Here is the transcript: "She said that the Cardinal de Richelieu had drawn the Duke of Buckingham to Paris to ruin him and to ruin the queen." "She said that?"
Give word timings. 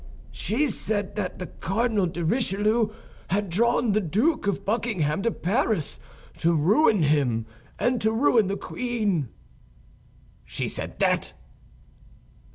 "She 0.31 0.65
said 0.67 1.15
that 1.17 1.37
the 1.37 1.45
Cardinal 1.45 2.07
de 2.07 2.25
Richelieu 2.25 2.89
had 3.29 3.51
drawn 3.51 3.91
the 3.91 4.01
Duke 4.01 4.47
of 4.47 4.65
Buckingham 4.65 5.21
to 5.21 5.29
Paris 5.29 5.99
to 6.39 6.55
ruin 6.55 7.03
him 7.03 7.45
and 7.77 8.01
to 8.01 8.11
ruin 8.11 8.47
the 8.47 8.57
queen." 8.57 9.29
"She 10.43 10.67
said 10.67 10.97
that?" 10.97 11.33